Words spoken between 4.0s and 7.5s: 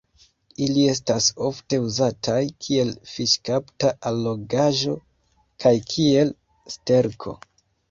allogaĵo kaj kiel sterko.